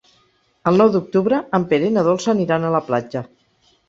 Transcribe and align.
El 0.69 0.77
nou 0.81 0.87
d'octubre 0.95 1.41
en 1.57 1.67
Pere 1.73 1.87
i 1.89 1.91
na 1.97 2.05
Dolça 2.07 2.31
aniran 2.33 2.65
a 2.65 2.73
la 2.77 2.81
platja. 2.89 3.23